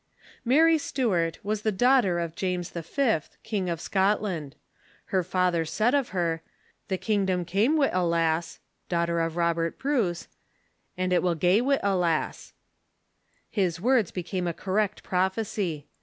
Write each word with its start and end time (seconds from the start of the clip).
Mary 0.43 0.79
Stuart 0.79 1.37
was 1.45 1.61
the 1.61 1.71
daughter 1.71 2.17
of 2.17 2.33
James 2.33 2.71
V., 2.71 3.19
King 3.43 3.69
of 3.69 3.79
Scot 3.79 4.19
land. 4.19 4.55
Her 5.13 5.21
father 5.23 5.63
said 5.63 5.93
of 5.93 6.09
her:" 6.09 6.41
The 6.87 6.97
kingdom 6.97 7.45
cam' 7.45 7.77
wi' 7.77 7.91
a 7.93 8.03
lass 8.03 8.57
[daughter 8.89 9.19
of 9.19 9.37
Robert 9.37 9.77
Bruce], 9.77 10.27
an' 10.97 11.11
it 11.11 11.21
wull 11.21 11.35
gae 11.35 11.61
wi' 11.61 11.75
a 11.75 11.89
'^'orscofs*" 11.93 11.99
lass." 11.99 12.53
His 13.51 13.79
words 13.79 14.09
became 14.09 14.47
a 14.47 14.55
correct 14.55 15.03
prophecy. 15.03 15.85